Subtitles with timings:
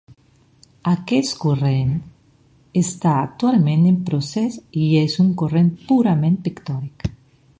[0.91, 1.91] Aquest corrent
[2.81, 7.11] està actualment en procés i és un corrent purament pictòric.